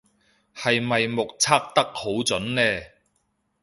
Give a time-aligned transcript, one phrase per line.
[0.55, 2.81] 係咪目測得好準呢